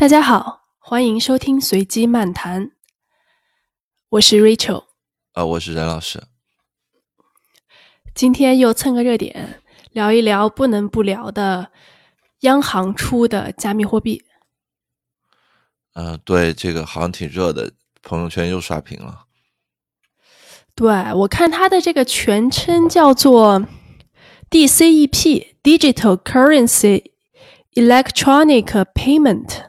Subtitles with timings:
[0.00, 2.70] 大家好，欢迎收听随机漫谈，
[4.08, 4.84] 我是 Rachel，
[5.34, 6.22] 啊，我是任老师。
[8.14, 9.60] 今天又蹭个热点，
[9.92, 11.70] 聊一聊不能不聊的
[12.40, 14.24] 央行出的加密货币。
[15.92, 19.26] 嗯，对，这个好像挺热的，朋友圈又刷屏了。
[20.74, 23.66] 对我看它的这个全称叫做
[24.48, 27.10] DCEP（Digital Currency
[27.74, 28.64] Electronic
[28.94, 29.68] Payment），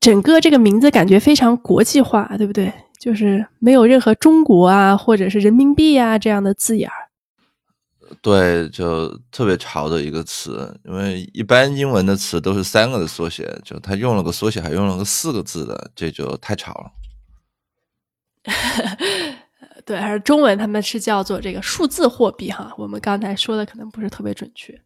[0.00, 2.72] 整个这个名字感觉非常国际化，对不对？
[2.98, 6.94] 就是没有任何中国啊，或者是人民币啊这样的字眼儿。
[8.22, 16.92] 对，就特别潮的一个词，因为一般英文的词都是三个的缩写，就他用了个缩写，还用了个四个字的，这就太潮了。
[19.84, 22.72] 对，还是中文，他们是叫做这个数字货币哈。
[22.76, 24.80] 我们刚才说的可能不是特别准确。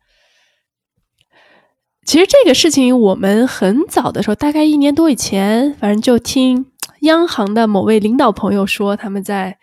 [2.06, 6.66] 其实这个事情，我们很早的时候，大概一年多以前，反正就听
[7.02, 9.58] 央行的某位领导朋友说，他们在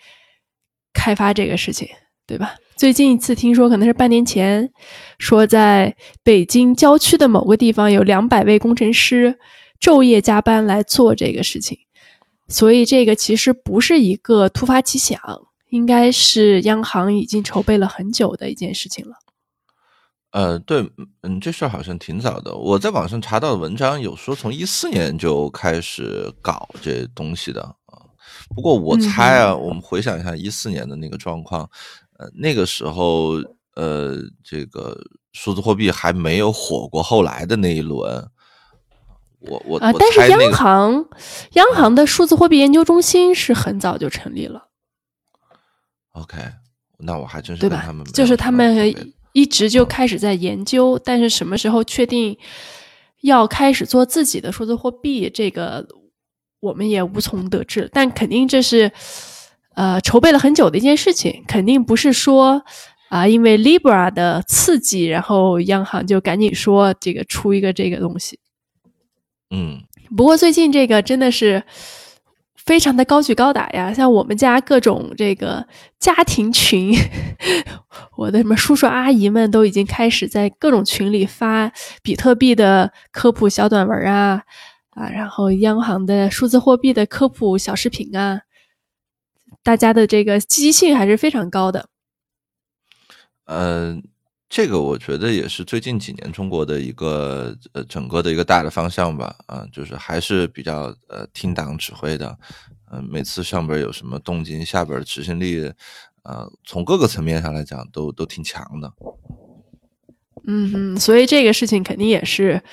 [0.94, 1.90] 开发这个事情，
[2.26, 2.56] 对吧？
[2.78, 4.72] 最近一次听说，可能是半年前，
[5.18, 9.38] 说在北京郊区的某个地方，有两百位工程师
[9.82, 11.80] 昼夜加班来做这个事情。
[12.48, 15.20] 所以这个其实不是一个突发奇想，
[15.70, 19.16] 应该是央行已经筹备了很久的一件事情了。
[20.32, 20.88] 呃，对，
[21.24, 22.54] 嗯，这事儿好像挺早的。
[22.56, 28.04] 我在网上查到的文章有说，从一四年就开始搞这东西的啊。
[28.56, 31.70] 不过我猜啊，我们回想一下一四年的那个状况，
[32.18, 33.36] 呃，那个时候，
[33.76, 34.98] 呃，这个
[35.32, 38.30] 数字货币还没有火过后来的那一轮。
[39.40, 41.06] 我我啊，但是央行
[41.54, 44.68] 央行的数字货币研究中心是很早就成立了。
[46.14, 46.38] OK，
[46.98, 47.86] 那我还真是对吧？
[48.14, 48.76] 就是他们
[49.38, 52.36] 一直就开始在研究，但是什么时候确定
[53.22, 55.88] 要开始做自己的数字货币，这个
[56.60, 57.88] 我们也无从得知。
[57.94, 58.92] 但肯定这是
[59.76, 62.64] 呃筹备了很久的一件事情，肯定不是说
[63.10, 68.40] 啊因为 Libra 的刺激，然后央行就赶紧说这个出一个这个东西。
[69.52, 69.84] 嗯，
[70.18, 71.62] 不过最近这个真的是
[72.68, 73.94] 非常的高举高打呀！
[73.94, 75.66] 像我们家各种这个
[76.00, 76.94] 家庭群，
[78.18, 81.72] 我的什么叔叔阿姨们都已经开始在各种群里发
[82.04, 84.44] 比特币的科普小短文啊
[84.90, 88.42] 啊，然后央行的数字货币的科普小视频啊，
[89.64, 91.88] 大家的这个积极性还是非常高的。
[93.46, 94.04] 嗯。
[94.50, 102.38] 这个我觉得也是最近几年中国的一个呃整个的一个大的方向吧，啊，就是还是比较呃听党指挥的，
[102.90, 105.70] 嗯，每次上边有什么动静，下边执行力，
[106.24, 108.94] 呃，从各个层面上来讲都都挺强的。
[110.48, 112.64] 嗯哼，所以这个事情肯定也是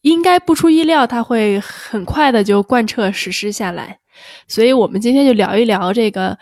[0.00, 4.00] 应该不出意料，他会很快的就贯彻实施下来。
[4.48, 6.38] 所以我们今天就聊一聊这个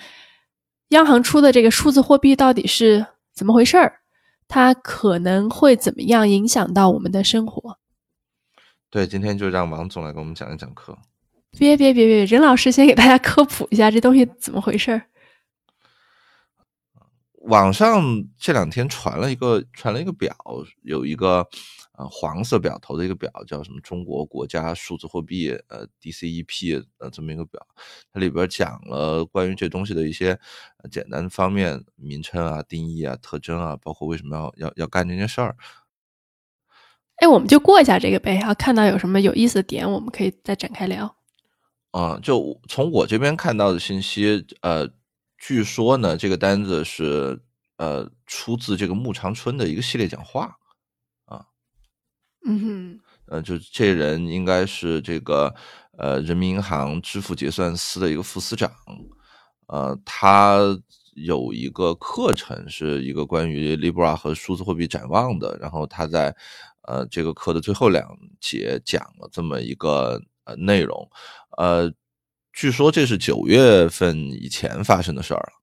[0.90, 3.06] 央行出的这个数字货币到底是。
[3.34, 4.00] 怎么回事儿？
[4.48, 7.78] 它可能会怎么样影响到我们的生活？
[8.90, 10.96] 对，今天就让王总来给我们讲一讲课。
[11.58, 15.02] 别别别别，任老师先给大家科普一下这东西怎么回事儿。
[17.42, 18.02] 网上
[18.38, 20.36] 这两天传了一个传了一个表，
[20.82, 21.48] 有一个。
[22.02, 23.80] 啊，黄色表头的一个表叫什么？
[23.80, 27.64] 中国国家数字货币，呃，DCEP，呃，这么一个表，
[28.12, 30.38] 它里边讲了关于这东西的一些
[30.90, 35.56] 简单方面，名称啊、定义啊、特征啊，包括为什么要要要干这件事儿。
[37.16, 41.16] 哎，我们就过一下这个呗，啊，看到有什么有意思的点，我们可以再展开聊。
[41.92, 44.88] 啊，就从我这边看到的信息，呃，
[45.38, 47.40] 据说呢，这个单子是
[47.76, 50.56] 呃出自这个穆长春的一个系列讲话。
[52.44, 55.54] 嗯哼，呃，就这人应该是这个
[55.96, 58.70] 呃人民银行支付结算司的一个副司长，
[59.66, 60.58] 呃，他
[61.14, 66.34] 有一个课程是一个关于 Libra 和数字货币展望的，然后他在
[66.88, 68.08] 呃这个课的最后两
[68.40, 71.08] 节讲了这么一个呃内容，
[71.58, 71.92] 呃，
[72.52, 75.61] 据说这是九月份以前发生的事儿了。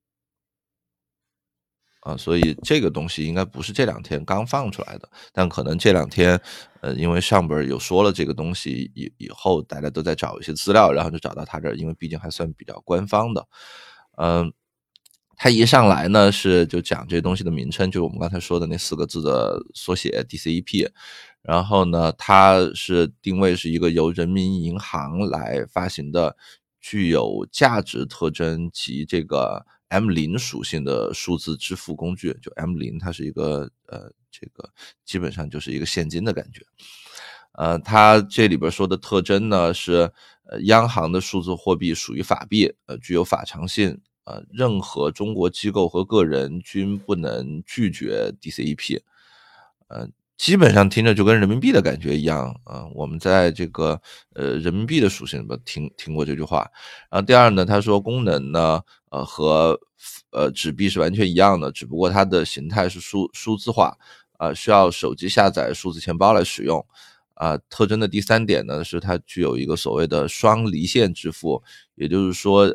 [2.10, 6.40] 啊，所以这个东西应该不是这两天刚放出来的，但可能这两天，
[6.82, 13.48] 呃，因为上边有说了这个东西以以后，大家都在找一些资料，然后就找到他这儿，因为毕竟还算比较官方的。
[14.18, 14.52] 嗯，
[15.36, 20.90] 他一上来呢是就讲这东西的名称，就是我们刚才说的那四个字的缩写 DCEP，
[21.44, 26.36] 然后呢，它是定位是一个由人民银行来发行的，
[26.82, 29.66] 具有价值特征及这个。
[29.90, 34.70] M 零属性的数字支付工具，就 M 零，它是一个呃，这个
[35.04, 36.62] 基本上就是一个现金的感觉，
[37.54, 40.12] 呃，它这里边说的特征呢是，
[40.44, 49.02] 呃，央行的数字货币属于法币，呃，具有法偿性，呃，任何中国机构和个人均不能拒绝 DCEP，
[49.88, 50.08] 呃，
[50.40, 52.88] 基本上听着就跟人民币的感觉一样啊。
[52.96, 54.02] 我们在这个
[54.34, 56.66] 呃人民币的属性里边听听过这句话。
[57.12, 59.78] 然后第二呢，他说功能呢，呃，和
[60.32, 63.98] 呃纸币是完全一样的，只不过它的形态是数数字化，
[64.38, 66.84] 啊，需要手机下载数字钱包来使用。
[67.34, 71.62] 啊，特征的第三点呢，是它具有一个所谓的双离线支付，
[71.96, 72.74] 也就是说，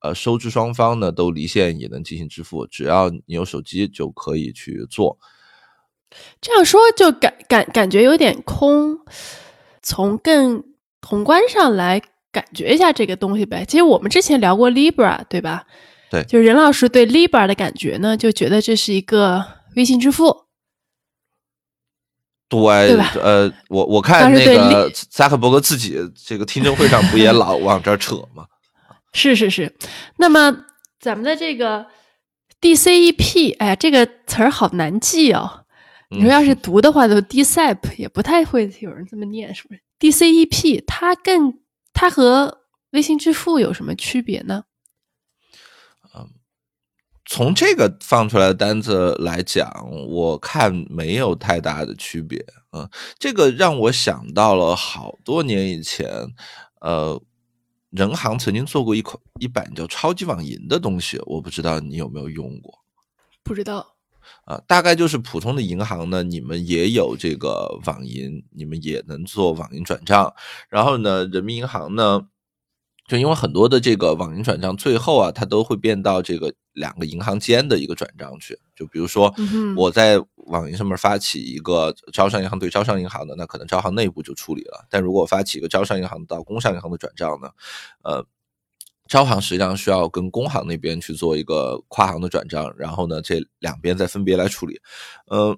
[0.00, 5.16] 呃，收支双方呢都离线也能进行支付，只要你有手机就可以去做。
[6.40, 8.98] 这样说就感感感觉有点空，
[9.82, 10.62] 从更
[11.02, 12.00] 宏观上来
[12.32, 13.64] 感觉一下这个东西呗。
[13.66, 15.64] 其实我们之前聊过 Libra，对吧？
[16.10, 19.44] 对，就任老师对 Libra 的感觉呢，就觉得这是一个
[19.74, 20.44] 微信支付。
[22.48, 22.60] 对，
[23.20, 28.46] 呃，我我看那个扎克伯格自己这个听证会上不也老 往这儿扯吗？
[29.12, 29.74] 是是是。
[30.18, 30.64] 那么
[31.00, 31.86] 咱们的这个
[32.60, 35.65] DCEP，哎呀，这个词儿好难记哦。
[36.10, 41.60] 你说要是读的话，都 DCEP 也不太会有人这么念，是不是？DCEP 它更
[41.92, 44.64] 它和微信支付有什么区别呢？
[46.14, 46.30] 嗯
[47.28, 49.68] 从这个放出来的单子来讲，
[50.08, 52.38] 我看没有太大的区别。
[52.70, 52.88] 嗯，
[53.18, 56.08] 这个让我想到了好多年以前，
[56.80, 57.20] 呃，
[57.90, 62.78] 人行曾经做过一款一版叫“超级网银”的东西，我不知道你有没有用过。
[63.42, 63.95] 不知道。
[64.44, 70.34] 啊，大概就是普通的银行呢，你们也有这个网银，你们也能做网银转账。
[70.68, 72.28] 然后呢，人民银行呢。
[73.08, 78.58] 就因为很多的这个网银转账，最后啊，它都会变到这个两个银行间的一个转账去。
[78.74, 79.32] 就比如说，
[79.76, 84.84] 我在网银上面发起一个招商银行对招商银行的，那可能招行内部就处理了。
[84.90, 87.48] 但如果我发起一个招商银行到工商银行的转账呢，
[88.02, 88.26] 呃，
[89.08, 94.80] 招行实际上需要跟工行那边去做一个跨行的转账，然后呢，这两边再分别来处理，
[95.30, 95.56] 嗯。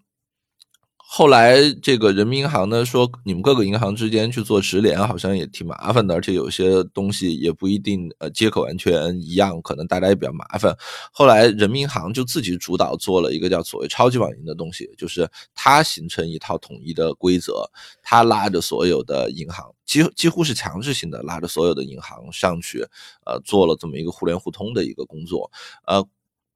[1.11, 10.77] 后来，这个人民银行呢说，你们各个银行之间去做直联，好像也挺麻烦的，而且有些东西也不一定呃接口完全一样，可能大家也比较麻烦。
[11.11, 17.65] 后来，人民银行就自己主导做了一个叫所谓超级网银的东西，就是它形成一套统一的规则，
[18.03, 22.87] 它拉着所有的银行，几几乎是强制性的拉着所有的银行上去，
[23.25, 25.51] 呃，做了这么一个互联互通的一个工作，
[25.87, 26.07] 呃，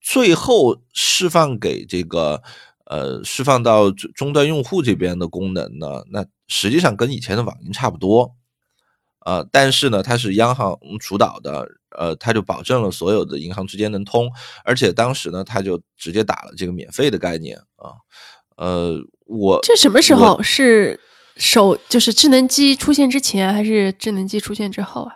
[0.02, 2.42] 最后释放给这个。
[2.86, 8.34] 呃，释放到终端用户这边的功能呢，那实际上跟以前的网银差不多，
[9.24, 14.30] 呃，但是呢，它是央行主导的，呃，它就保证了所有的银行之间能通，
[14.64, 17.94] 而且当时呢，它就直接打了这个免费的概念啊，
[18.56, 20.98] 呃，我这什么时候是
[21.36, 25.14] 手就是智能机出现之前还是智能机出现之后啊？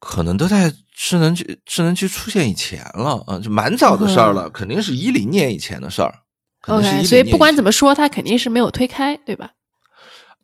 [0.00, 6.12] 可能都在智能机智能机出现以前了啊，就蛮早的事儿了，肯定是一零年以前的事儿。
[6.68, 9.52] OK，所以不管怎么说，它肯定是没有推开，对吧？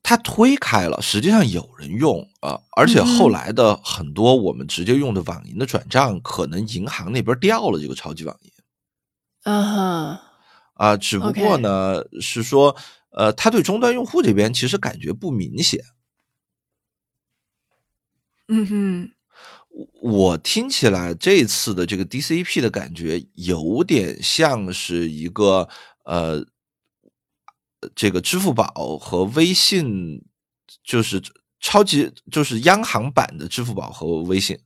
[0.03, 8.51] 它推开了，实际上有人用啊，而且后来的很多我们直接用的网银的转账，可能银行那边掉了这个超级网银。
[9.43, 10.23] 啊哈，
[10.75, 12.75] 啊，只不过呢是说，
[13.11, 15.85] 呃，他对终端用户这边其实感觉不明显。
[18.49, 19.11] 嗯哼，
[20.01, 25.69] 我听起来这次的这个 DCP 的感觉有点像是一个。
[26.09, 26.43] 呃，
[27.95, 30.25] 这个支付宝和微信
[30.83, 31.23] 就是
[31.61, 34.59] 超级，就是央行版的支付宝和微信。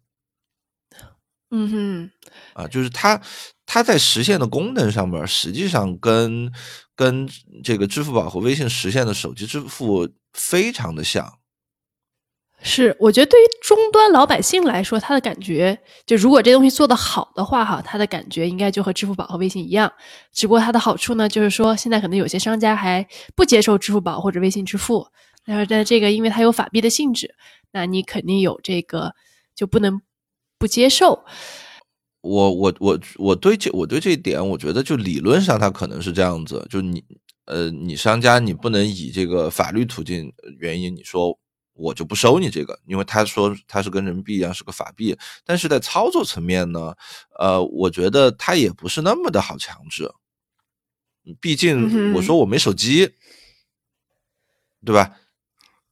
[1.50, 2.10] 嗯哼，
[2.54, 3.20] 啊，就是它
[3.66, 6.50] 它在实现的功能上面，实际上跟
[6.94, 7.28] 跟
[7.64, 11.40] 这个支付宝和微信实现的手机支付非常的像。
[12.64, 15.76] 是，我觉得对于终端老百姓来说，他的感觉
[16.06, 19.92] 就如果这东西做得好的话，哈，他的感觉应该就和支付宝和微信一样。
[20.32, 23.04] 只不过它的好处呢，就是说现在可能有些商家还
[23.34, 25.04] 不接受支付宝或者微信支付，
[25.44, 27.34] 但是在这个因为它有法币的性质，
[27.72, 29.12] 那你肯定有这个
[29.56, 30.00] 就不能
[30.56, 31.24] 不接受。
[32.20, 37.02] 我我我我对这我对这一点，我觉得就理论上它可能是这样子，就你
[37.46, 41.36] 呃你商家你不能以这个法律途径原因你说。
[41.74, 46.94] 我就不收你这个，因为他说他是跟人民币一样是个法币，但是在操作层面呢，
[47.38, 50.10] 呃，我觉得他也不是那么的好强制，
[51.40, 53.14] 毕竟我说我没手机，
[54.84, 55.16] 对吧？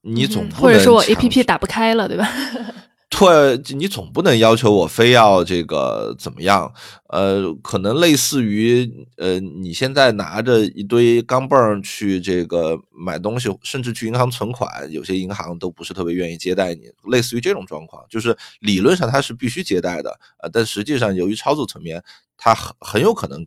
[0.03, 2.29] 你总或者说我 A P P 打不开了，对吧？
[3.11, 6.73] 错，你总不能要求我非要这个怎么样？
[7.09, 22.03] 呃，可能类似于呃，你现在拿着一堆钢镚去这个买东西，甚至去银行存款，有些银行都不是特别愿意接待你，类似于这种状况，就是理论上它是必须接待的，呃，但实际上由于操作层面，
[22.39, 23.45] 它很很有可能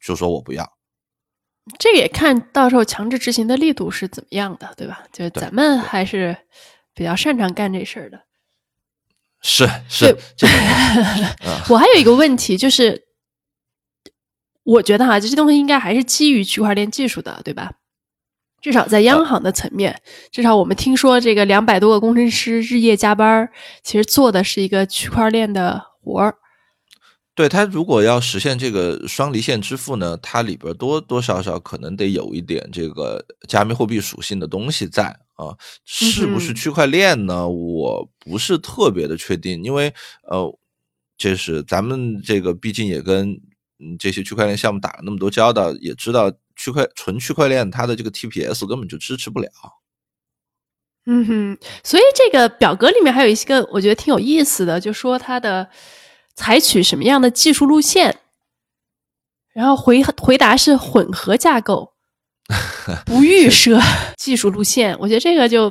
[0.00, 0.72] 就说我不要。
[1.78, 5.04] 这个也看到时候强制执行的力度是怎么样的，对吧？
[5.12, 6.36] 就是咱们还是
[6.94, 8.18] 比较擅长干这事儿的。
[9.42, 10.16] 是是，
[11.68, 13.02] 我还有一个问题，就是
[14.62, 17.72] 我觉得哈，这些东西应该还是基于区块链技术的，对吧？
[18.60, 23.50] 至少在央行的层面，至少我们听说这个两百多个工程师日夜加班，
[23.82, 26.36] 其实做的是一个区块链的活儿。
[27.34, 35.04] 对它，如果要实现这个双离线支付呢，它里边多多少少可能得有一点这个加密货币属性的东西在
[35.36, 37.48] 啊，是不是区块链呢？
[37.48, 39.94] 我不是特别的确定，因为
[40.28, 40.58] 呃，
[41.16, 43.40] 这是咱们这个毕竟也跟
[43.98, 49.48] 这些区块链项目打了那么多交道，也知道区块纯区块链它的这个 TPS 根本就支持不了。
[51.06, 55.70] 嗯哼，所以这个表格里面还有一些个我觉得挺有意思的，就说它的。
[56.34, 58.16] 采取什么样的技术路线？
[59.52, 61.92] 然后回回答是混合架构，
[63.04, 63.78] 不预设
[64.16, 64.96] 技术路线。
[64.98, 65.68] 我觉得这个就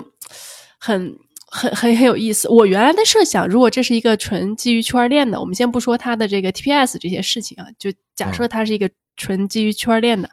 [0.77, 2.47] 很很很很有意思。
[2.47, 8.87] 我原来的设想，如果这是一个纯基于区块链的，我们先不说它的这个 TPS 这些事情啊，就假设它是一个
[9.17, 10.29] 纯基于区块链的，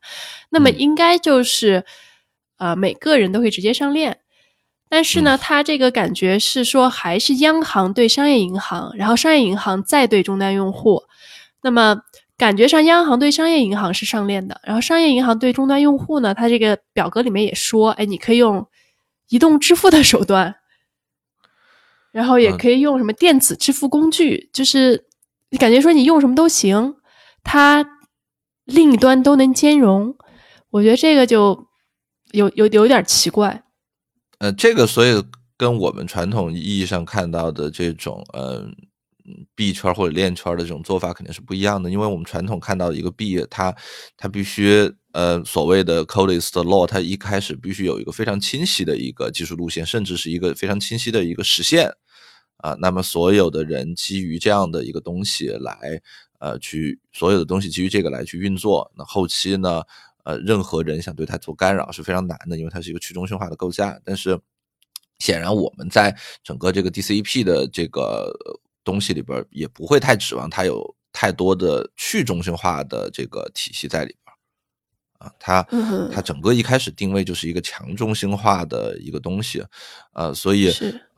[0.51, 1.85] 那么应该就是
[2.57, 4.21] 啊，每个人都会直接上链。
[4.89, 11.03] 但是呢，它这个感觉是说，还是央行对商业银行，然后商业银行再对终端用户。
[11.63, 12.01] 那么
[12.37, 18.67] 感觉上，央行对商业银行是上链的，然后商业银行对终端用户呢，它这个表格里面也说，哎，你可以用
[19.29, 20.55] 移动支付的手段，
[22.13, 25.05] 然后也可以用什么电子支付工具，就是
[25.51, 26.95] 你感觉说你用什么都行，
[27.43, 27.85] 它
[28.65, 30.17] 另一端都能兼容。
[30.71, 31.67] 我觉得这个就
[32.31, 33.65] 有有有点奇怪。
[34.39, 35.23] 呃，这个所以
[35.57, 38.65] 跟我们传统意义上看到的这种呃
[39.57, 43.75] 币圈或者链圈的这种做法肯定是不一样的，因为我们传统看到一个币，它
[44.17, 51.91] 它必须呃所谓的 codest law，它一开始必须有一个非常清晰的一个技术路线，甚至是一个非常清晰的一个实现
[52.59, 52.77] 啊。
[52.81, 56.01] 那么所有的人基于这样的一个东西来
[56.39, 59.83] 呃去所有的东西基于这个来去运作，那后期呢？
[60.29, 63.99] 呃，任何人想对它做干扰是非常难的，因为它是一个去中心化的构架。
[64.05, 64.39] 但是，
[65.21, 68.31] 显然我们在整个这个 DCP 的这个
[68.85, 74.35] 东西里边，也不会太指望它有太多的去中心化的这个体系在里边。
[75.19, 75.63] 啊，它
[76.13, 79.65] 它整个一开始定位就是一个强中心化的一个东西。
[80.13, 80.71] 呃，所以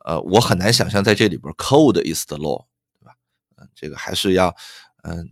[0.05, 2.65] 呃，我很难想象在这里边 code is the law，
[2.97, 3.13] 对吧？
[3.57, 4.55] 嗯，这个还是要
[5.03, 5.27] 嗯，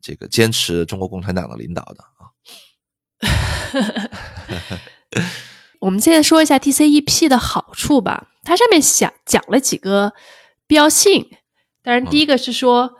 [0.00, 2.19] 这个坚持中国共产党的领导的啊。
[5.80, 8.28] 我们现在说一下 TCEP 的好处吧。
[8.42, 10.12] 它上面讲讲了几个
[10.66, 11.26] 必要性，
[11.82, 12.90] 当然第一个是说，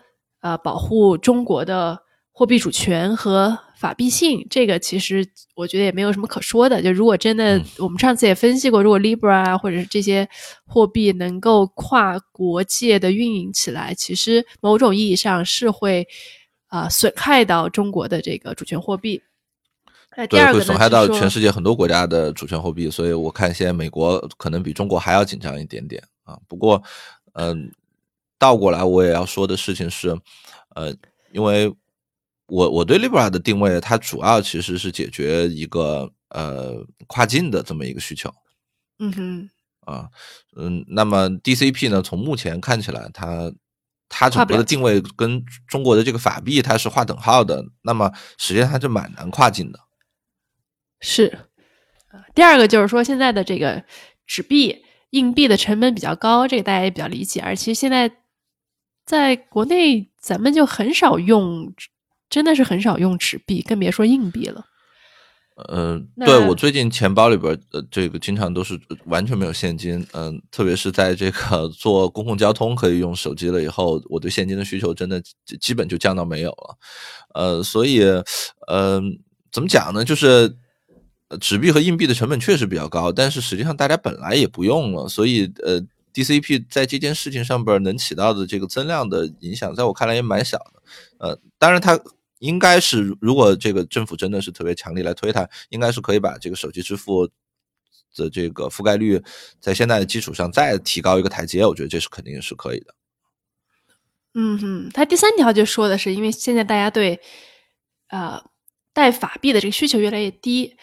[0.41, 1.99] 呃，保护中国的
[2.33, 4.47] 货币主权和法币性。
[4.51, 6.83] 这个其实我觉得也没有什么可说的。
[6.83, 10.29] 就如果真的，我们上次也分析过，如果 Libra 啊或者是这些
[10.67, 16.07] 货币能够跨国界的运营起来，其实某种意义上是会
[16.69, 19.23] 啊损害到中国的这个主权货币。
[20.27, 26.39] 对，会损害到全世界很多国家的主权货币，所以我看现在美国可能比中国还要紧张一点点啊。
[26.49, 26.83] 不过，
[27.35, 27.71] 嗯，
[28.39, 30.17] 倒过来我也要说的事情是，
[30.75, 30.95] 呃，
[31.33, 31.73] 因为
[32.47, 38.33] 我我对 Libra 的定位，它主要其实是解决一个呃跨境的这么一个需求。
[38.99, 39.51] 嗯哼。
[39.87, 40.09] 啊，
[40.57, 43.51] 嗯，那么 DCP 呢，从目前看起来，它
[44.09, 49.81] 它整个的定位跟中国的这个法币它是划等号的，那么实际上它就蛮难跨境的。
[51.01, 51.39] 是，
[52.35, 53.83] 第二个就是说，现在的这个
[54.27, 57.41] 纸币、硬币的成本比较高，这个大家也比较理解。
[57.41, 58.11] 而其实现在
[59.07, 61.73] 在国内，咱们就很少用，
[62.29, 64.67] 真的是很少用纸币，更别说硬币了。
[65.69, 70.07] 嗯，对我最近钱包里边呃，这个经常都是完全没有现金。
[70.13, 75.23] 嗯，特别是在这个 坐公共交通可以用手机了以后，我对现金的需求真的
[75.61, 76.79] 基本就降到没有了。
[77.35, 78.03] 呃，所以，
[78.69, 79.19] 嗯，
[79.51, 80.05] 怎么讲呢？
[80.05, 80.57] 就是。
[81.39, 85.81] 纸币和硬币的成本确实比较高，但是实际上大家本来也不用了，所以呃
[86.13, 90.83] ，DCP 在这件事情上边能起到的这个增量的影响，在我看来也蛮小的。
[91.19, 91.99] 呃，当然它
[92.41, 97.29] 应该是，如果这个政府真的是特别强力来推它，应该是可以把这个手机支付
[98.17, 99.23] 的这个覆盖率
[99.61, 102.95] 在现在的基础上再提高一个台阶，我觉得这是肯定是可以的。
[104.35, 107.21] 嗯哼，他第三条就说的是，因为现在大家对
[108.09, 108.43] 呃
[108.93, 110.77] 带法币的这个需求越来越低，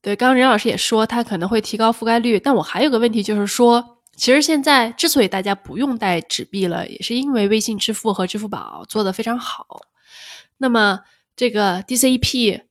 [0.00, 9.80] 对，刚刚任老师也说他可能会提高覆盖率，但我还有个问题就是说，其实现在之所以大家不用带纸币了，也是因为微信支付和支付宝做的非常好。
[10.58, 11.00] 那么
[11.36, 12.62] 这个 DCEP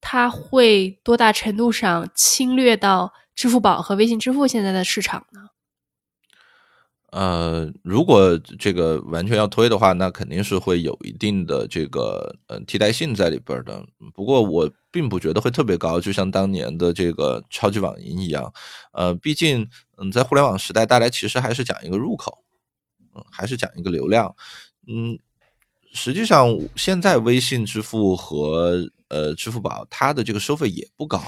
[0.00, 5.48] 它会多大程度上侵略到支付宝和微信支付现在的市场呢？
[7.12, 13.82] 呃，如果这个完全要推的话，那肯定是会有一定的这个呃替代性在里边的。
[14.12, 18.52] 不过我并不觉得会特别高，就像当年的这个超级网银一样。
[18.92, 22.44] 呃，毕竟嗯，在互联网时代，大家其实还是讲一个入口，
[23.14, 24.34] 嗯，还是讲一个流量。
[24.86, 25.18] 嗯，
[25.92, 31.22] 实际上现在微信支付和呃支付宝它的这个收费也不高。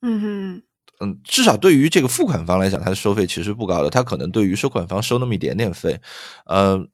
[0.00, 0.62] 嗯哼。
[1.04, 3.90] 嗯，至少对于这个付款方来讲，它的收费其实不高的。
[3.90, 6.00] 它可能对于收款方收那么一点点费。
[6.46, 6.88] 嗯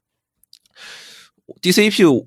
[1.62, 2.26] ，DCP，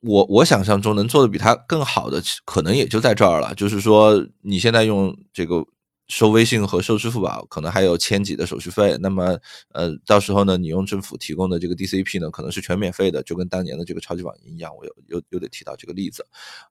[0.00, 3.54] 我我想象中能做的比它更好的，可能也就在这儿了。
[3.54, 5.64] 就是说，你现在用这个。
[6.12, 9.38] 收微信和收支付宝可能还有千几的手续费，那么
[9.70, 14.70] 呃，到时候呢，你用政府提供的这个 DCP 呢，可能是全免费的，就跟当年的这个超级网银一样。
[14.76, 16.26] 我又又又得提到这个例子，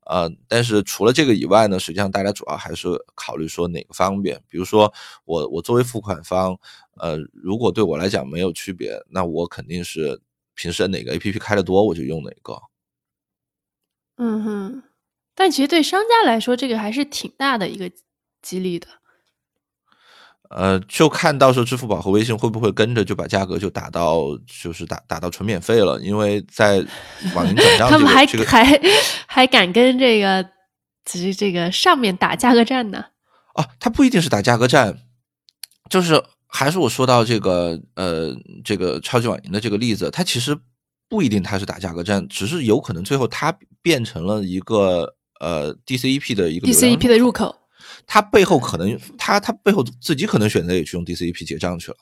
[0.06, 4.40] 呃，但是除了这个以外呢，实际上大家主要还是考虑说哪个方便。
[4.48, 4.94] 比如说
[5.26, 6.56] 我我作为付款方，
[6.98, 10.22] 呃，如果对我来讲没有区别，那我肯定是
[10.54, 12.62] 平时哪个 APP 开的多，我就用哪个。
[14.18, 14.84] 嗯哼，
[15.34, 17.92] 但其实对商家来说，这个还是挺大的一个
[18.44, 18.88] 激励的。
[20.54, 25.98] 呃，就看到时候支付宝和微信会不会跟着就把价格就打到，就是打打到纯免费了。
[26.02, 26.86] 因为在
[27.34, 28.82] 网银转账， 他们还还
[29.26, 30.46] 还敢跟这个
[31.06, 33.06] 这这个上面打价格战呢？
[33.54, 34.98] 啊，他不一定是打价格战，
[35.90, 40.58] 就是还是我说到这个呃这个超级网银的这个例子，它其实
[41.08, 47.61] 不一定它是打价格战，只是有可能最后它变成了一个呃 DCEP 的一个 DCEP 的入口。
[48.14, 51.98] 他背后可能，他他背后自己可能选择也去用 DCEP 结账去了，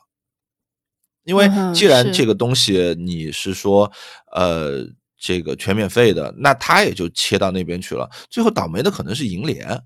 [1.23, 3.91] 因为既然这个东西你是说，
[4.31, 4.87] 呃，
[5.19, 8.09] 这个全免费的，那他也就切到那边去了。
[8.27, 9.83] 最后倒霉的可能是银联，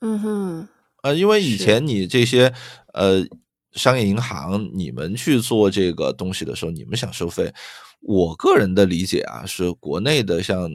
[0.00, 0.68] 嗯哼，
[1.02, 2.54] 呃，因为以前你这些
[2.94, 3.22] 呃
[3.72, 7.52] 商业银行，你们去做这个东西的时候，你们想收费，
[8.00, 10.70] 我个人的理解啊，是国内的像。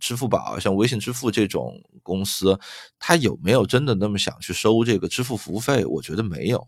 [0.00, 2.58] 支付宝像微信支付这种公司，
[2.98, 5.84] 它有没有真的那么想去收这个支付服务费？
[5.84, 6.66] 我觉得没有。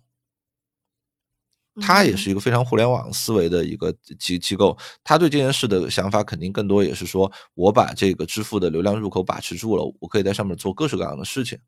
[1.80, 11.58] 它也是一个非常互联网思维的一个机机构，他对这件事的想法肯定更多也是说，我把这个支付的流量入口把持住了，我可以在上面做各式各样的事情。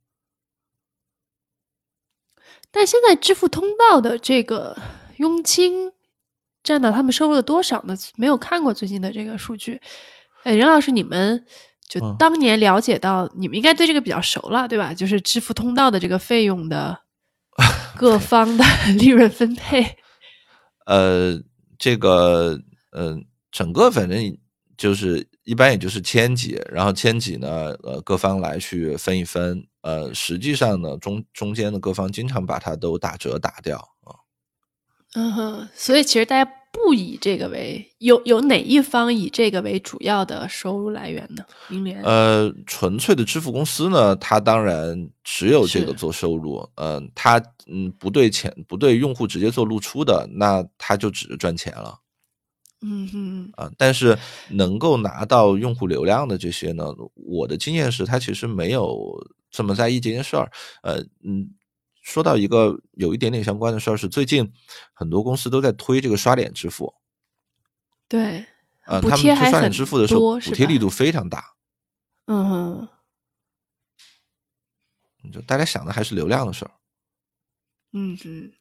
[2.71, 4.77] 但现在支付通道的这个
[5.17, 5.93] 佣金
[6.63, 7.97] 占到他们收入的多少呢？
[8.17, 9.81] 没有看过最近的这个数据。
[10.45, 11.45] 哎，任老师，你们
[11.89, 14.93] 就当年了解到，你们应该对这个比较熟了，对吧？
[14.95, 16.99] 就是支付通道的这个费用的
[17.97, 18.65] 各方的
[18.99, 19.97] 利润分配。
[20.87, 21.41] 呃，
[21.79, 22.61] 这个，
[22.93, 24.39] 嗯，整个反正
[24.77, 29.67] 就是一般也就是千几，然后千几呢，呃，各方来去分一分。
[29.81, 34.13] 呃，实际上呢，中中间的各方经常把它都打折打掉啊。
[35.15, 36.51] 嗯哼，所以其实大家。
[36.75, 41.45] 不以这个为有有哪一方以这个为主要的收入来源呢？
[41.71, 46.69] 银联呃，纯粹的支付公司呢，它当然只有这个做收入。
[46.75, 51.97] 嗯，它嗯不对钱不对用户直接做露出的，那它就只是赚钱了。
[52.83, 54.19] 嗯哼啊，但是
[54.51, 56.85] 能够拿到用户流量的这些呢，
[57.15, 59.17] 我的经验是，他其实没有
[59.51, 60.51] 这么在意这件事儿。
[60.83, 61.49] 呃嗯。
[62.05, 64.53] 说到一个有一点点相关的事儿，是最近
[64.93, 66.95] 很多公司都在推这个刷脸支付。
[68.07, 68.45] 对，
[68.85, 71.55] 呃，他们推刷脸支付的时候，补贴力度非常大。
[72.27, 72.89] 嗯哼，
[75.33, 76.71] 就大家想的还是流量的事儿。
[77.95, 78.53] 嗯嗯，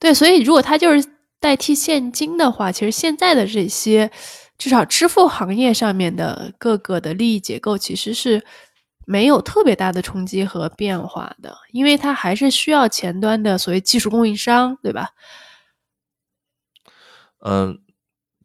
[0.00, 4.10] 对，所以如果它就是代替现金的话，其实现在的这些
[4.58, 8.44] 至少支付行业上面的各个的利益结构，其实是。
[9.10, 15.10] 没有特别大的冲击和变化的，因为它还是需要前端的所谓技术供应商，对吧？
[17.40, 17.80] 嗯，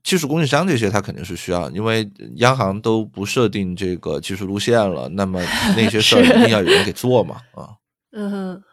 [0.04, 5.39] 技术供应商这些它肯定是需要，因为央行都不设定这个技术路线了，那么
[5.78, 7.78] 那些事儿一定要有人给做嘛，啊。
[8.17, 8.63] 嗯哼。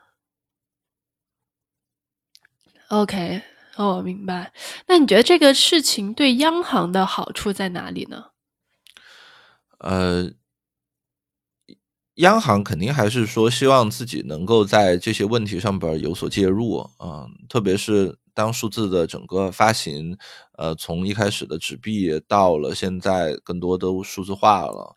[2.88, 3.42] OK，
[3.76, 4.50] 哦，明白。
[4.86, 8.28] 那你觉得这个事情对央行的好处在哪里呢？
[9.78, 10.32] 呃。
[12.16, 20.14] 央行肯定还是说希望自己能够在这些问题上边有所介入啊，特别是当数字的整个发行，
[20.58, 24.94] 呃，从一开始的纸币到了现在更多都数字化了，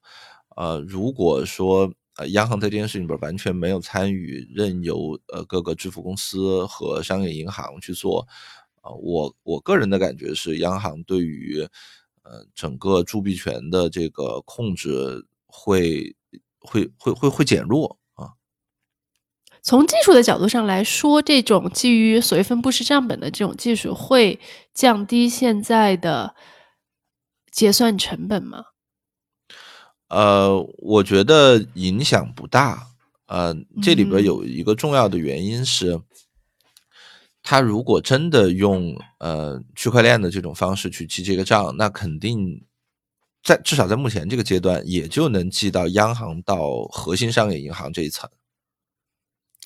[0.58, 8.28] 呃，如果说呃央行在这件事情里边完全没有参与，任由呃各个支付公司和商业银行去做，
[8.82, 11.62] 啊，我我个人的感觉是，央行对于
[12.24, 16.14] 呃整个铸币权的这个控制会。
[16.66, 18.34] 会会会会减弱啊！
[19.62, 24.40] 从技术的角度上来说，这种基于所谓分布式账本的这种技术会
[24.74, 26.36] 降低现在的
[27.52, 28.66] 结算成本吗？
[30.10, 32.88] 呃，我觉得影响不大。
[33.28, 36.00] 呃，这里边有一个重要的原因是，
[37.42, 42.66] 他如果真的用呃区块链的这种方式去记这个账，那肯定。
[43.46, 48.28] 在至少在目前这个阶段，也就能记到央行到核心商业银行这一层。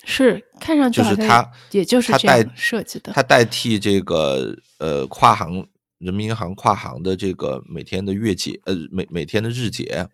[0.04, 3.12] 是，看上去就是它，也就是它代设计的。
[3.14, 5.66] 它代替这个呃跨行
[5.96, 10.06] 人民银行跨行的这个每天的月结呃每每天的日结。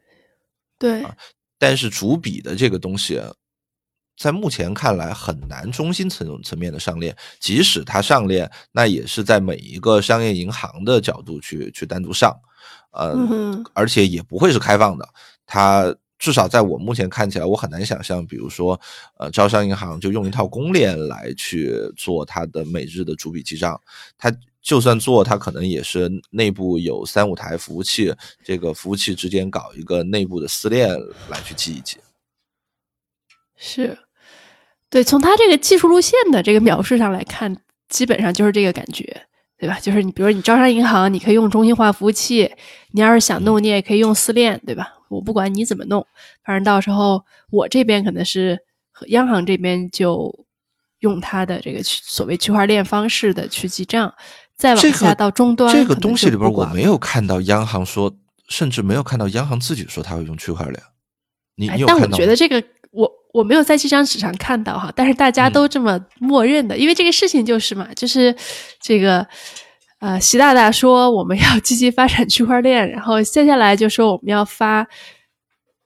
[0.78, 1.04] 对。
[1.58, 3.20] 但是主笔的这个东西，
[4.16, 12.34] 在目前看来很难中心层层面的上链，即使它上链，那也是在每一个商业银行的角度去去单独上。
[12.92, 13.14] 呃，
[13.74, 15.06] 而且也不会是开放的。
[15.44, 18.80] 它至少在我目前看起来，我很难想象，比如说，
[19.18, 23.78] 呃，招商银行就用一套公链来去做它的每日的主笔记账。
[24.16, 30.98] 它就算做，它可能也是内部有三五台服务器，这个服务器之间搞一个内部的私链
[31.28, 31.98] 来去记一记。
[33.54, 33.98] 是，
[34.96, 37.54] 对，从他这个技术路线的这个描述上来看，
[37.88, 39.22] 基本上就是这个感觉。
[39.58, 39.78] 对吧？
[39.80, 42.46] 就是你，比如你招商银行，你可以用中心化服务器；
[42.92, 44.92] 你要是想弄，你也可以用私链，对吧？
[45.08, 46.06] 我不管你怎么弄，
[46.44, 48.58] 反正到时候我这边可能是
[49.06, 50.30] 央行这边就
[50.98, 54.12] 用它的这个所谓区块链方式的去记账，
[54.58, 55.74] 再往下到终端。
[55.74, 58.14] 这个东西里边我没有看到央行说，
[58.50, 60.82] 甚至没有看到央行自己说他会用区块链。
[61.54, 62.02] 你你有看到？
[62.02, 63.10] 但我觉得这个我。
[63.36, 68.34] 我没有在这张纸上看到哈，但是大家都这么默认的，因为这个事情就是嘛，就是
[68.80, 69.26] 这个
[69.98, 74.86] 呃，习大大说我们要积极发展区块链，然后接下来就说我们要发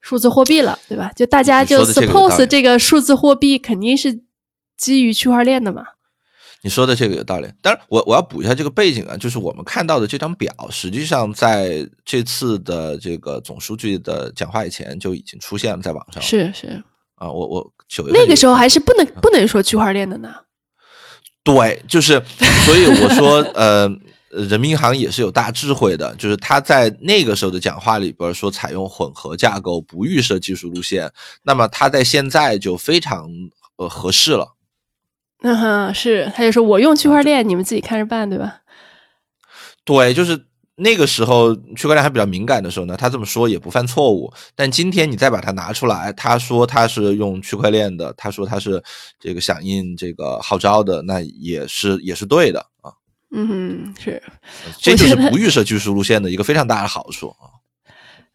[0.00, 1.10] 数字货币了，对吧？
[1.16, 4.22] 就大家就 suppose 这个数字货币肯定是
[4.76, 5.82] 基于区块链的嘛。
[6.62, 16.82] 你说的这个有道理，当然我我要补一下这个背景啊，就是我们看到的这张表，实际上在这次的这个总书记的讲话以前就已经出现了在网上，是是。
[17.20, 20.34] 啊，我我九月那个时候还是不能不能说区块链的呢。
[21.44, 22.22] 对，就是
[22.64, 23.86] 所以我说，呃，
[24.30, 33.28] 人民银行也是有大智慧的，就是他在那个时候的讲话里边说采用混合架构，不预设技术路线，那么他在现在就非常
[33.76, 34.56] 呃合适了。
[35.42, 38.60] 嗯哼，是，他就说我用区块链，你们自己看着办，对吧？
[39.84, 40.46] 对，就是。
[40.80, 44.32] 那个时候区块链还比较敏感的时候呢，他这么说也不犯错误。
[44.54, 48.82] 但今天你再把它拿出来，他说他是用区块链的，他说他是
[49.18, 52.90] 这个响应这个号召的，那也是也是对的啊。
[53.32, 54.22] 嗯，是，
[54.78, 57.60] 这就是不预设技术路线的一个非常大的好处啊。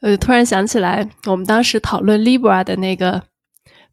[0.01, 3.23] 呃，突然想起来，我们当时讨论 Libra 的那个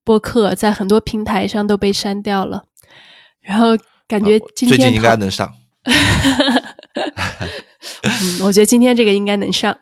[0.04, 2.64] 播客，在很多平台上都被删掉了，
[3.40, 3.68] 然后
[4.06, 5.52] 感觉今天最近应该能上。
[8.02, 9.76] 嗯，我觉得今天这个应该能上。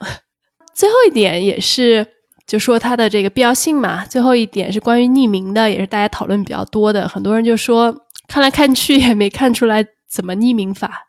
[0.74, 2.06] 最后一点也是，
[2.46, 4.04] 就说它的这个必要性嘛。
[4.06, 7.06] 最后一点是关于匿名的，也是大家讨论比较多的。
[7.06, 7.94] 很多人就说，
[8.26, 11.08] 看来看去也没看出来怎么匿名法。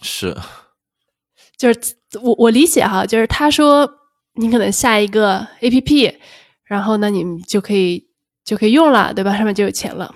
[0.00, 0.36] 是，
[1.56, 1.80] 就是
[2.20, 3.88] 我我理解哈，就是他说
[4.34, 6.12] 你可能下一个 A P P，
[6.64, 8.04] 然后呢，你们就可以
[8.44, 9.36] 就可以用了，对吧？
[9.36, 10.12] 上面就有钱了。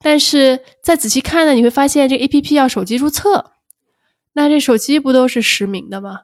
[0.00, 3.52] 但是再仔细看呢，你会发现这个 A P P 要手机注册。
[4.36, 6.20] 那这手机不都是实名的吗？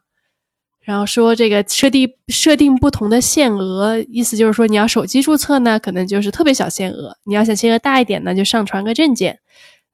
[0.82, 9.40] 然后说这个设定设定不同的限额，意思就是说你要手机注册呢，可能就是特别小限额；你要想限额大一点呢，就上传个证件。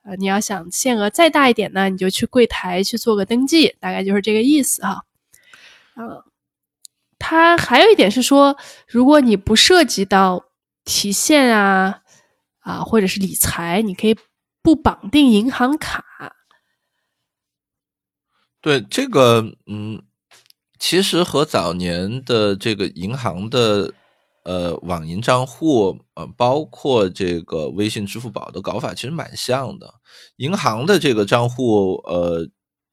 [0.02, 5.04] 呃，你要想限额再大一点呢，你就去柜台去做个登记，大概就是这个意思哈。
[5.94, 6.24] 嗯，
[7.20, 8.56] 它还有一点是说，
[8.88, 10.46] 如果你不涉及到
[10.84, 12.00] 提现啊
[12.60, 14.16] 啊或者是理财，你可以
[14.60, 16.04] 不绑定银行卡。
[18.68, 20.02] 对这个，嗯，
[20.78, 23.90] 其实和早年的这个银行的
[24.44, 29.90] 呃网银账户，呃，包括这个微信、支付宝的搞法其实蛮像的。
[30.36, 32.46] 银行的这个账户，呃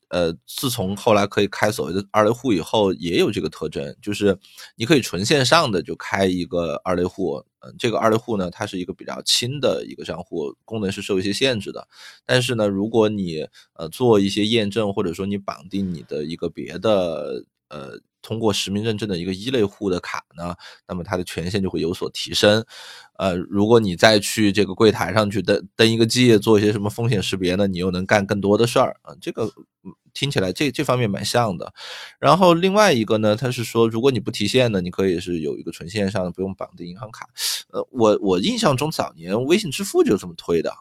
[0.08, 4.40] 呃，自从后来可以开所谓的二类户以后，也有这个特征，就是
[4.78, 7.44] 你可以纯线上的就开一个二类户，
[7.78, 11.88] 这个二类户呢，它是一个比较轻的一个账户，功能是受一些限制的。
[12.26, 20.56] 但是呢，如果你呃做一些验证，或者说你绑定你的一个别的呃通过实名认证的一个一类户的卡呢，
[20.88, 22.66] 那么它的权限就会有所提升。
[23.18, 29.14] 呃，如果你再去这个柜台上去登登一个记，做一些什么风险识别呢，你又能干更多的事儿啊。
[29.22, 29.48] 这个
[30.14, 31.72] 听起来这这方面蛮像的。
[32.20, 37.30] 然后另外一个呢，它是说，如果你不提现呢，你可以是有一个纯线上的，不用绑定银行卡。
[37.72, 40.74] 呃，我我印象中早年微信支付就这么推的。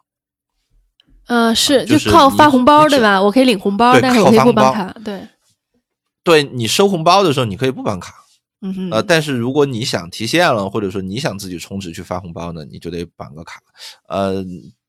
[1.27, 3.23] 呃，是就是靠发红包对吧？
[3.23, 4.95] 我可以领红包，但是我可以不绑卡。
[5.05, 5.27] 对，
[6.25, 8.25] 对你收红包的时候，你可以不绑卡。
[8.63, 13.61] 嗯哼，呃，但是如果你想提现了，或者说你想自己充值去发红包呢，你就得绑个卡。
[14.09, 14.43] 呃，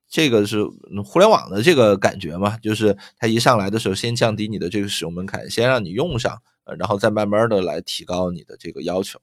[0.10, 9.19] 这个是嗯互联网的这个感觉嘛，就是它一上来的时候，先降低你的这个使用门槛，先让你用上，呃然后再慢慢的来提高你的这个要求。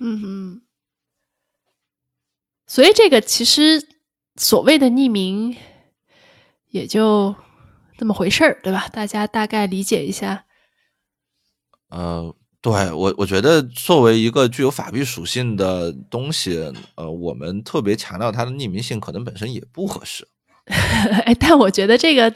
[0.00, 0.62] 嗯哼。
[2.66, 3.88] 所以这个其实
[4.36, 5.56] 所谓的匿名，
[6.68, 7.34] 也就
[7.96, 8.86] 这么回事儿，对吧？
[8.88, 10.44] 大家大概理解一下。
[11.94, 20.26] 呃，对我我觉得作为一个具有法律属性的东西，呃，我们特别强调它的匿名性，可能本身也不合适。
[20.66, 22.34] 哎，但我觉得这个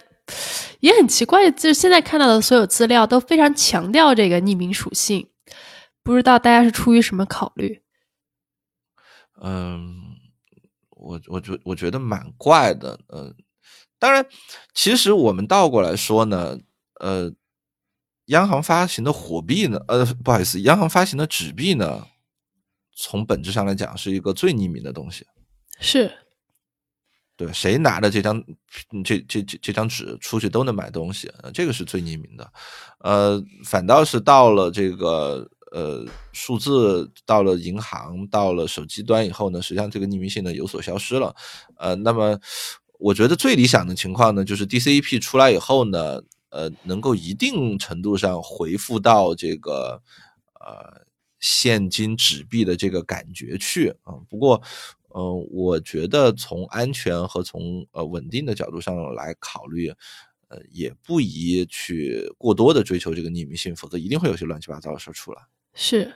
[0.78, 5.26] 也很奇怪，就是现在看到的所有资料都非常强调这个匿名属性，
[6.04, 7.82] 不知道大家是出于什么考虑？
[9.42, 10.14] 嗯，
[10.90, 13.34] 我我觉我觉得蛮怪的，嗯、
[13.98, 14.24] 当然，
[14.72, 16.58] 其实我们倒过来说呢，
[17.00, 17.32] 呃，
[18.28, 22.06] 央行发行的货币呢，呃，不好意思，央行发行的纸币呢，
[22.96, 25.26] 从本质上来讲是一个最匿名的东西。
[25.80, 26.12] 是，
[27.36, 28.36] 对，谁拿着这张
[28.92, 32.52] 嗯这这这这张纸出去都能买东西，呃这个是最匿名的。
[33.00, 41.34] 呃，反倒是到了这个呃数字，到了银行，到了手机端以后呢，实际上这个匿名性呢有所消失了。
[41.76, 42.38] 呃，那么
[42.98, 50.02] 我觉得最理想的情况呢，就是 DCEP 出来以后呢，呃，能够一定程度上回复到这个
[50.60, 51.06] 呃
[51.40, 54.62] 现金纸币的这个感觉去啊、不过。
[55.10, 59.88] 呃，我觉得从安全和从呃稳定的角度上来考虑，
[60.48, 65.40] 呃，也不宜去过多的追求这个匿名性，否则一定会有些乱七八糟的事出来。
[65.72, 66.12] 是，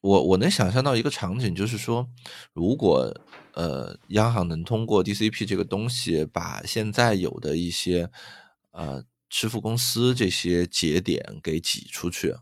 [0.00, 2.08] 我我能想象到一个场景，就是说，
[2.52, 3.12] 如果
[3.54, 8.08] 呃央行能通过 DCP 这个东西，把现在有的一些
[8.74, 12.36] 呃支付公司这些节点给挤出去，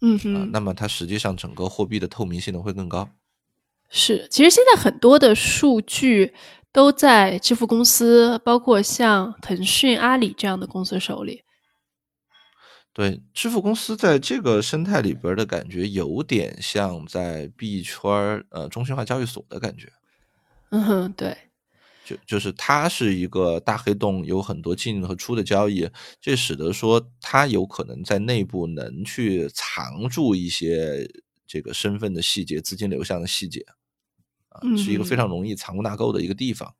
[0.00, 3.10] 嗯啊、哼，那么它实际上整个货币的透明性呢会更高。
[3.90, 4.28] 是。
[4.30, 6.32] 其实现在很多的数据
[6.72, 11.42] 都在支付公司，包括像腾讯、阿里这样的公司手里。
[12.92, 19.92] 对，支付公司在这个生态里边的感觉，有点像在币圈儿呃中心化交易所的感觉，
[20.70, 21.36] 嗯哼，对，
[22.10, 25.88] 就就是它是一个大黑洞，有很多进和出的交易，
[26.20, 31.08] 这使得说它有可能在内部能去藏住一些
[31.46, 33.64] 这个身份的细节、资金流向的细节，
[34.48, 36.74] 啊，是一个非嗯常容易藏污纳垢的一个地方。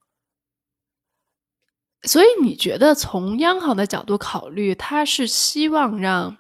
[2.03, 6.39] 所以你觉得从央行的角度考虑，它是希望让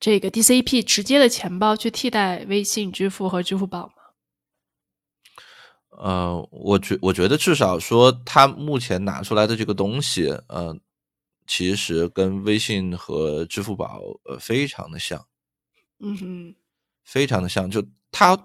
[0.00, 3.97] 这个 DCP 直接的钱包去替代微信支付和支付宝吗？
[6.00, 10.76] 呃，我觉我觉得至少说，他目前拿出来的这个东西，呃，
[11.46, 15.26] 其实跟微信和支付宝呃非常的像，
[16.00, 16.54] 嗯哼，
[17.04, 17.68] 非常的像。
[17.68, 18.38] 就它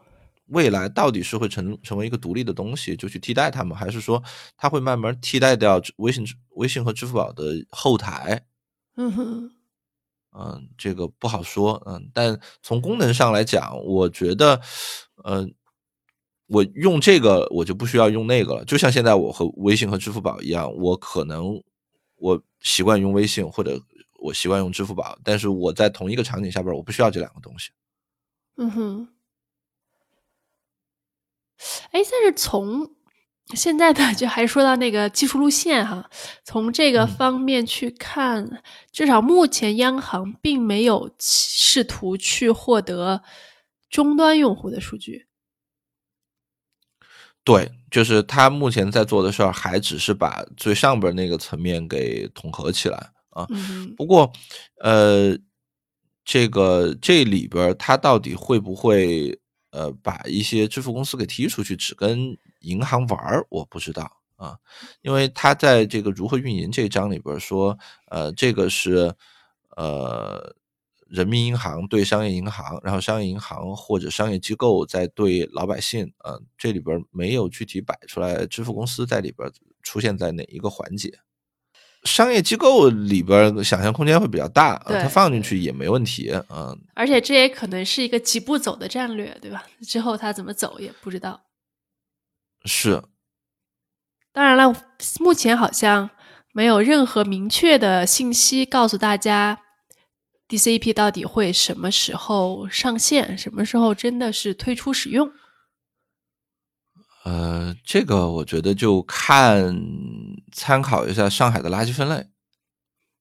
[0.48, 4.22] 未来到底是会成成为一个独立的东西，就去替代它们，还是说
[4.58, 8.46] 它会慢慢替代掉微信、微信和支付宝的后台？
[8.96, 9.52] 嗯哼，
[10.38, 14.60] 嗯，这个不好说，嗯，但从功能上来讲，我觉得，
[15.24, 15.48] 呃，
[16.48, 18.66] 我用这个我就不需要用那个了。
[18.66, 21.62] 就像现在我和微信和支付宝一样，我可能
[22.16, 23.80] 我习惯用微信或者
[24.20, 27.72] 我习惯用支付宝，但是我在同一个场景下边，我不需要这两个东西。
[28.58, 29.08] 嗯哼。
[31.92, 32.92] 哎，但是从
[33.56, 36.10] 现在的就还说到那个技术路线哈，
[36.44, 43.24] 从这个嗯方面去看，至少目前央行并没有试图去获得
[43.90, 45.28] 终端用户的数据。
[47.44, 52.98] 对，就是他目前在做的事儿，还只是把最上边儿那个层面给统合起来
[53.32, 53.46] 啊。
[53.50, 54.32] 嗯，不过，
[54.80, 55.38] 呃，
[56.24, 59.38] 这个这里边儿它到底会不会
[59.72, 64.58] 呃把一些支付公司给踢出去，只跟银行玩儿，我不知道啊，
[65.02, 67.78] 因为他在这个如何运营这一章里边儿说，
[68.10, 69.14] 呃，这个是
[69.76, 70.56] 呃
[71.13, 79.47] 人民银行对商业银行，然后商业银行或者商业机构在对老百姓，呃，这里边没有具体摆出来支付公司在里边
[79.84, 81.19] 出现在哪一个环节。
[82.04, 86.76] 商业机构里边想象空间会比较大，它放进去也没问题，嗯。
[86.95, 89.63] 而且这也可能是一个几步走的战略，对吧？
[89.88, 91.43] 之后它怎么走也不知道。
[92.65, 93.04] 是。
[94.32, 94.76] 当然了，
[95.19, 96.10] 目前好像
[96.52, 99.60] 没有任何明确的信息告诉大家
[100.48, 105.32] ，DCP 到底会什么时候上线，什么时候真的是推出使用。
[107.24, 109.74] 呃，这个我觉得就看
[110.52, 112.28] 参考一下上海的垃圾分类，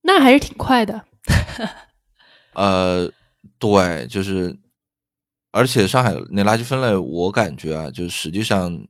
[0.02, 1.06] 那还是挺快的。
[2.54, 3.10] 呃，
[3.60, 4.58] 对，就是，
[5.52, 8.84] 而且上海那垃圾分类，我感觉啊，就实际上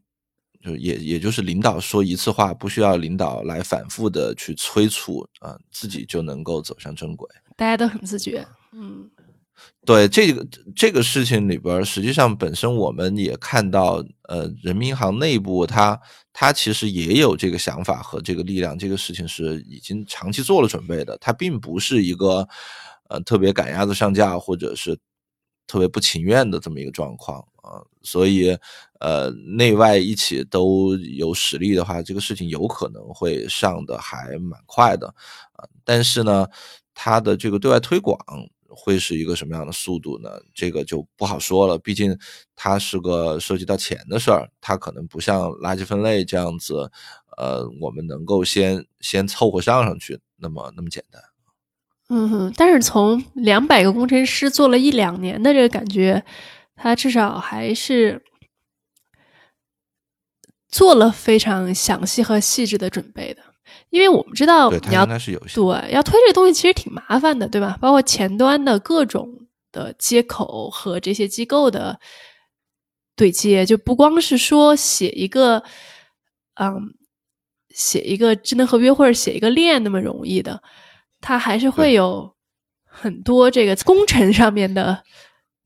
[0.62, 7.28] 就也也就是领导说一次话，不需要领导来反复的去催促啊，自己就能够走向正轨。
[7.56, 9.10] 大家都很自觉，嗯。
[9.84, 16.00] 对这个这个事情里边，实际上本身我们也看到，呃，人民银行内部它
[16.32, 22.48] 它其实也有这个想法和这个力量，这个事情是已经长期做了准备的，它并不是一个
[23.08, 24.98] 呃特别赶鸭子上架或者是
[25.66, 28.56] 特别不情愿的这么一个状况啊，所以
[29.00, 35.08] 呃内外一起都有实力的话，这个事情有可能会上的还蛮快的
[35.54, 36.46] 啊，但是呢，
[36.94, 38.18] 它的这个对外推广。
[38.74, 40.30] 会是一个什么样的速度呢？
[40.54, 41.76] 这个就不好说了。
[41.78, 42.18] 毕竟
[42.56, 46.90] 它是个涉及到钱的事儿，它可能不像垃圾分类这样子，
[47.36, 51.22] 呃，我们能够先先凑合上上去那么那么简单。
[52.08, 56.24] 嗯哼，但是从两百个工程师做了一两年的这个感觉，
[56.76, 58.22] 他至少还是
[60.68, 63.42] 做了非常详细和细致的准备的。
[63.90, 67.78] 因为我们知道，你要对要推这个东西其实挺麻烦的，对吧？
[67.80, 71.98] 包括前端的各种的接口和这些机构的
[73.14, 75.62] 对接，就不光是说写一个，
[76.54, 76.94] 嗯，
[77.70, 80.62] 写一个智能合约或者写一个链那么容易的，
[81.20, 82.34] 它还是会有
[82.84, 85.04] 很多这个工程上面的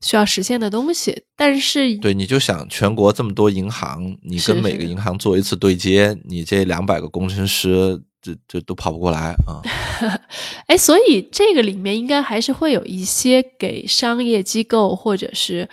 [0.01, 1.23] 需要实现的东西。
[1.35, 8.03] 但是，对，你就想全国这么多银行，你跟每个银行做一次对接，你这两百个工程师。
[8.19, 9.61] 这这都跑不过来啊！
[10.67, 15.69] 哎，所以这个里面应该还是会有一些给商业机构或者是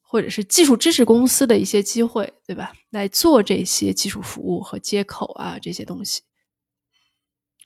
[0.00, 2.72] 或者是技术支持公司的一些机会，对吧？
[2.90, 6.22] 来做这些技术服务和接口啊这些东西。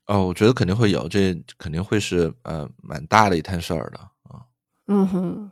[0.09, 4.43] 哦，我觉得肯定会有，这肯定会是呃蛮大的一摊事儿的啊。
[4.89, 5.51] 嗯哼，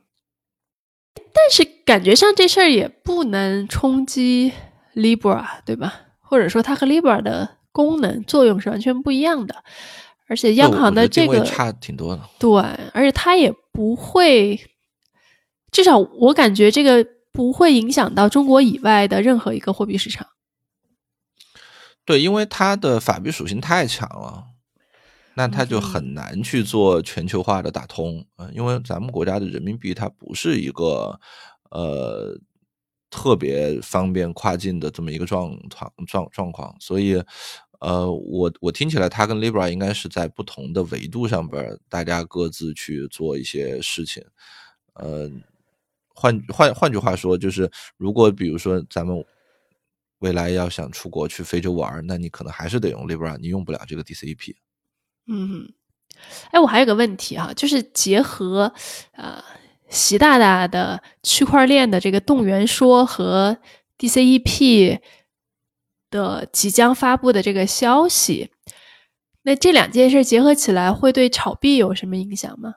[1.32, 4.52] 但是感觉上这事儿也不能冲击
[4.94, 5.94] Libra，对吧？
[6.20, 7.56] 或者说它和 Libra 的。
[7.76, 9.62] 功能作用是完全不一样的，
[10.28, 12.22] 而且央行的这个差挺多的。
[12.38, 12.58] 对，
[12.94, 14.58] 而且它也不会，
[15.70, 20.26] 至少我感觉这个不会影响到中国以外的任何一个货币市场。
[22.06, 24.44] 对，因为它的法币属性太强了，
[25.36, 28.50] 那它就很难去做全球化的打通呃。
[28.52, 31.20] 因为咱们国家的人民币它不是一个
[31.70, 32.36] 呃。
[33.08, 37.22] 特别方便跨境的这么一个状状状状况，所以，
[37.78, 44.22] 呃，我我听起来，它跟 Libra 应该是在不同的维度上边，大家各自去做一些事情。
[44.94, 45.30] 呃，
[46.08, 49.24] 换换换句话说，就是如果比如说咱们
[50.18, 54.52] 未来要想出国去非洲玩，那你可能还是得用 Libra，你用不了这个 DCP。
[55.26, 55.72] 嗯，
[56.50, 58.72] 哎，我还有个问题哈，就是结合
[59.12, 59.44] 啊。
[59.88, 63.56] 习大大的区块链的这个动员说和
[63.96, 64.98] DCEP
[66.10, 68.50] 的即将发布的这个消息，
[69.42, 72.74] 那这两件事结合起来会对炒币有什么影响吗？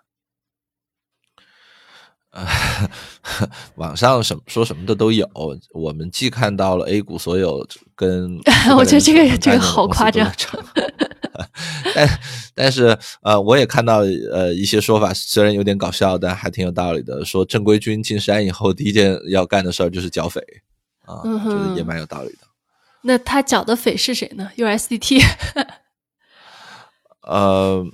[3.73, 5.27] 网上什么说什么的都有，
[5.73, 8.38] 我们既看到了 A 股所有跟，
[8.77, 10.31] 我觉得这个这个好夸张。
[11.95, 12.19] 但
[12.55, 13.99] 但是呃，我也看到
[14.32, 17.23] 呃一些说法，虽然有点搞笑，但还挺有道理的。
[17.25, 20.41] 说正规军进山以后，第一件要干的事儿就是剿匪
[21.05, 22.39] 啊，就是也蛮有道理的。
[23.01, 25.21] 那他剿的匪是谁呢？USDT。
[27.23, 27.86] 呃，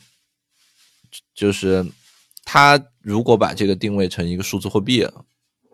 [1.34, 1.86] 就是
[2.44, 5.08] 他如果把这个定位成一个数字货币，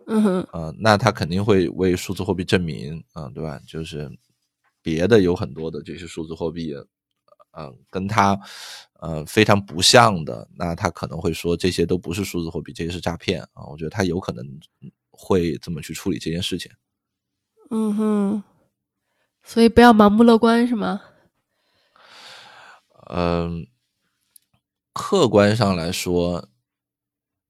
[0.06, 3.60] 嗯哼，啊，那他肯定会为数字货币证明啊，对吧？
[3.66, 4.10] 就是
[4.82, 6.74] 别的有很多的这些数字货币。
[7.52, 8.38] 嗯，跟他，
[9.00, 13.64] 呃，非常不像的，那他可能会说这些都不是数字货币，这些是诈骗啊。
[13.70, 14.44] 我觉得他有可能
[15.10, 16.70] 会这么去处理这件事情。
[17.70, 18.42] 嗯哼，
[19.42, 21.02] 所以不要盲目乐观，是吗？
[23.10, 23.66] 嗯，
[24.92, 26.48] 客观上来说，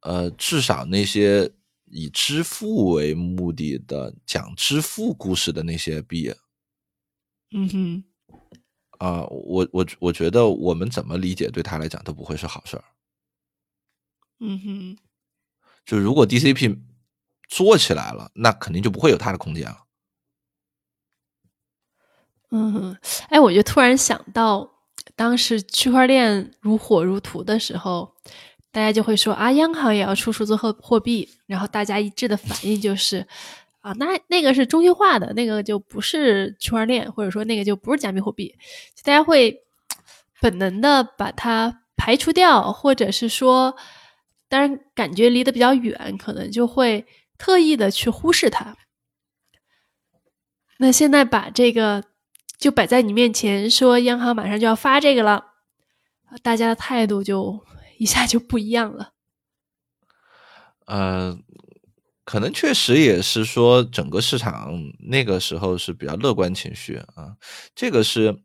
[0.00, 1.52] 呃，至少那些
[1.86, 6.34] 以支付为目的的讲支付故事的那些币，
[7.52, 8.04] 嗯哼，
[9.02, 12.84] 啊、我我我觉得我们怎么理解对他来讲都不会是好事儿。
[14.38, 14.98] 嗯哼，
[15.84, 16.78] 就如果 DCP
[17.48, 19.78] 做起来了，那肯定就不会有他的空间了。
[22.50, 22.96] 嗯哼，
[23.28, 24.70] 哎，我就突然想到，
[25.16, 28.14] 当时区块链如火如荼的时候，
[28.70, 33.26] 大家就会说啊，央行也要出数字货货币，然后大家一致的反应就是，
[33.82, 38.56] 啊，那那个是中心化的，那个就不是区块链，或者说那个就不是加密货币，
[39.04, 39.62] 大家会
[40.40, 43.76] 本能的把它排除掉，或者是说，
[44.48, 47.04] 当然感觉离得比较远，可能就会
[47.36, 48.76] 特意的去忽视它。
[50.78, 52.04] 那现在把这个
[52.58, 55.44] 就摆在你面前，说央行马上就要发这个了，
[56.42, 57.64] 大家的态度就
[57.98, 59.12] 一下就不一样了。
[60.86, 61.38] 呃，
[62.24, 67.36] 可能确实也是说整个市场那个时候是比较乐观情绪啊，
[67.74, 68.36] 这个是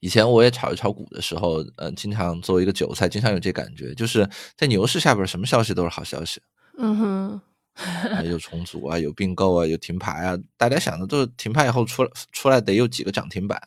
[0.00, 6.40] 以前我也炒一炒股的时候，呃，经常作为一个韭菜，经常有这感觉，就是在牛市下边，什么消息都是好消息，
[6.78, 7.40] 嗯哼，
[7.74, 13.60] 啊有重组啊，有并购啊，有停牌啊，大家想的都是停牌以后出来出来得有几个涨停板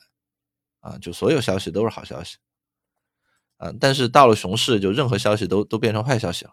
[0.80, 2.38] 啊，就所有消息都是好消息。
[3.58, 6.52] 啊，但是到了熊市，就任何消息都都变成坏消息了。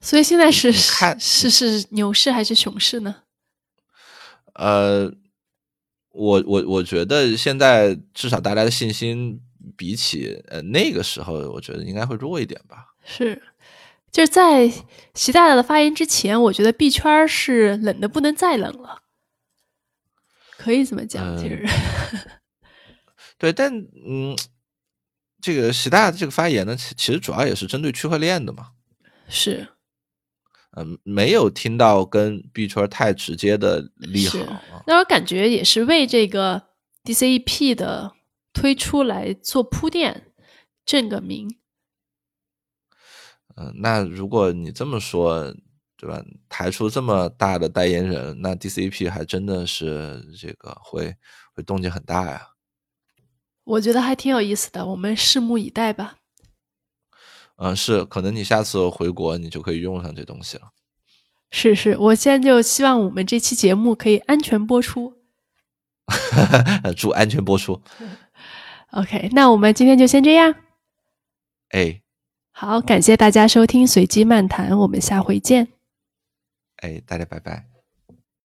[0.00, 3.22] 所以现在是看是是牛市还是熊市呢？
[4.54, 5.12] 呃，
[6.10, 9.40] 我我我觉得现在至少大家的信心
[9.76, 12.88] 比起呃那个时候，我觉得应该会弱一点吧。
[13.04, 13.42] 是，
[14.10, 14.68] 就是在
[15.14, 19.02] 习大大的发言之前，我觉得币圈是冷的不能再冷了，
[20.56, 21.66] 可以这么讲，其实。
[23.38, 23.72] 对，但
[24.06, 24.36] 嗯，
[25.40, 28.72] 这个习大的这个发言呢，其其实主要也是针对区块链的嘛。
[29.28, 29.68] 是
[30.76, 34.38] 嗯、没有听到跟币圈太直接的利好。
[34.86, 36.62] 那我感觉也是为这个
[37.04, 38.12] DCEP 的
[38.52, 40.32] 推出来做铺垫，
[40.84, 41.56] 正个名。
[43.56, 45.54] 嗯、那如果你这么说，
[45.96, 46.22] 对吧？
[46.48, 51.14] 抬出这么大的代言人，那 DCEP 还真的是这个会
[51.52, 52.40] 会动静很大呀。
[53.64, 56.19] 我觉得还挺有意思的，我们拭目以待吧。
[57.62, 60.72] 嗯，是，可能你下次回国，你就可以用上这东西了。
[61.50, 65.14] 是是，我现在就希望我们这期节目可以安全播出。
[66.96, 67.82] 祝安全播出。
[68.92, 70.54] OK，那我们今天就先这样。
[71.70, 72.00] 哎
[72.52, 75.68] 好，感谢大家收听随机漫谈，我们下回见。
[76.76, 77.69] 哎，大家拜拜。